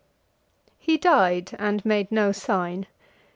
He 0.79 0.97
died 0.97 1.51
and 1.59 1.85
made 1.85 2.11
no 2.11 2.31
sign. 2.31 2.87